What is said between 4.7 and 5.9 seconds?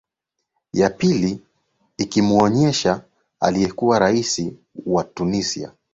wa tunisia